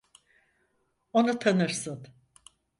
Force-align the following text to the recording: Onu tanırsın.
Onu 1.13 1.39
tanırsın. 1.39 2.07